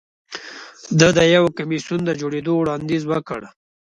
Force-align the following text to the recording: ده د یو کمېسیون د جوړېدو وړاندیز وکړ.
ده 0.99 1.07
د 1.17 1.19
یو 1.35 1.43
کمېسیون 1.57 2.01
د 2.05 2.11
جوړېدو 2.21 2.53
وړاندیز 2.57 3.03
وکړ. 3.07 3.41